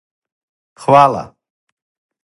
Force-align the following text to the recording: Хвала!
Хвала! 0.81 1.25